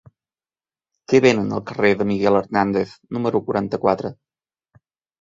Què 1.13 1.21
venen 1.25 1.53
al 1.59 1.63
carrer 1.73 1.93
de 2.01 2.09
Miguel 2.13 2.41
Hernández 2.41 2.97
número 3.19 3.45
quaranta-quatre? 3.47 4.17